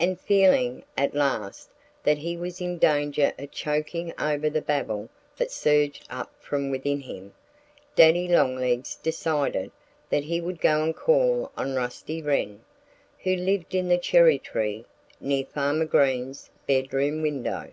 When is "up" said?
6.10-6.32